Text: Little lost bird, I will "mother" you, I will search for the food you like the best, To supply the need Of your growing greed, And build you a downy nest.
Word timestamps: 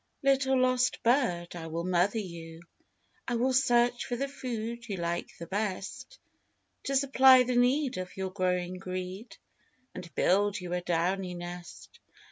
Little 0.23 0.59
lost 0.59 1.03
bird, 1.03 1.55
I 1.55 1.67
will 1.67 1.83
"mother" 1.83 2.17
you, 2.17 2.61
I 3.27 3.35
will 3.35 3.53
search 3.53 4.05
for 4.05 4.15
the 4.15 4.27
food 4.27 4.89
you 4.89 4.97
like 4.97 5.37
the 5.37 5.45
best, 5.45 6.17
To 6.85 6.95
supply 6.95 7.43
the 7.43 7.55
need 7.55 7.97
Of 7.99 8.17
your 8.17 8.31
growing 8.31 8.79
greed, 8.79 9.37
And 9.93 10.15
build 10.15 10.59
you 10.59 10.73
a 10.73 10.81
downy 10.81 11.35
nest. 11.35 11.99